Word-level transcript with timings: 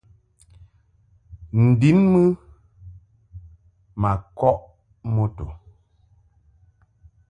N-din 1.63 1.97
mɨ 2.11 2.23
ma 4.01 4.11
kɔʼ 4.37 4.55
moto. 5.13 5.45